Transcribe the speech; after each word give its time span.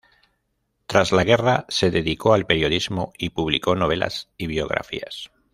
Tras 0.87 1.11
la 1.11 1.23
guerra 1.23 1.67
se 1.69 1.91
dedicó 1.91 2.33
al 2.33 2.47
periodismo 2.47 3.13
y 3.19 3.29
publicó 3.29 3.75
novelas 3.75 4.29
y 4.35 4.47
biografías. 4.47 5.29